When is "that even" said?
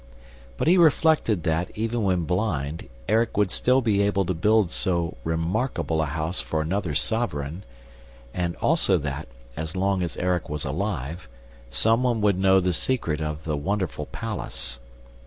1.43-2.01